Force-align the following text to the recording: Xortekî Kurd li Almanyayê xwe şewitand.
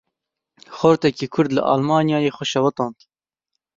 Xortekî 0.77 1.27
Kurd 1.33 1.49
li 1.57 1.61
Almanyayê 1.73 2.31
xwe 2.35 2.45
şewitand. 2.51 2.97